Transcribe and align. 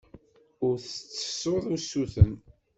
Ur 0.67 0.75
d-tettessuḍ 0.77 1.63
usuten. 1.75 2.33